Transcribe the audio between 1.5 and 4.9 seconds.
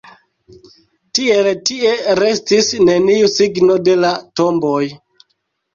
tie restis neniu signo de la tomboj.